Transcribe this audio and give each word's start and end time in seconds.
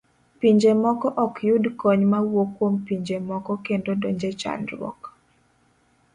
Pinje 0.39 0.71
moko 0.83 1.07
ok 1.25 1.35
yud 1.49 1.65
kony 1.81 2.01
mawuok 2.11 2.49
kuom 2.57 2.73
pinje 2.85 3.15
moko 3.29 3.51
kendo 3.65 3.91
donje 4.01 4.29
chandruok. 4.41 5.01